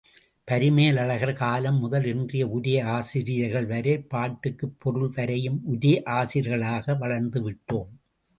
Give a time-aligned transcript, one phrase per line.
[0.47, 7.91] பரிமேலழகர் காலம் முதல் இன்றைய உரையாசிரியர்கள் வரை பாட்டுக்குப் பொருள்வரையும் உரையாசிரியர்களாக வளர்ந்து விட்டோம்.